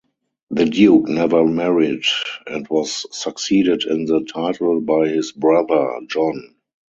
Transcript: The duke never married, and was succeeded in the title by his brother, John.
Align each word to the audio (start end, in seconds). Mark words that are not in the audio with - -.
The 0.49 0.65
duke 0.65 1.07
never 1.09 1.45
married, 1.45 2.05
and 2.47 2.67
was 2.69 3.05
succeeded 3.15 3.83
in 3.85 4.05
the 4.05 4.21
title 4.23 4.81
by 4.81 5.07
his 5.09 5.31
brother, 5.31 5.99
John. 6.07 6.55